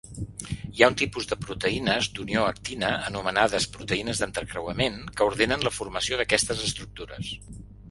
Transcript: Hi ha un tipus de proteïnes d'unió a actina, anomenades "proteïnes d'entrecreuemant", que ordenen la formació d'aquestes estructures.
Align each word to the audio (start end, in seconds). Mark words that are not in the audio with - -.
Hi 0.77 0.83
ha 0.85 0.87
un 0.91 0.95
tipus 1.01 1.27
de 1.31 1.35
proteïnes 1.41 2.07
d'unió 2.15 2.45
a 2.45 2.53
actina, 2.55 2.89
anomenades 3.11 3.69
"proteïnes 3.77 4.23
d'entrecreuemant", 4.25 4.99
que 5.21 5.29
ordenen 5.31 5.69
la 5.69 5.75
formació 5.79 6.23
d'aquestes 6.23 6.67
estructures. 6.73 7.33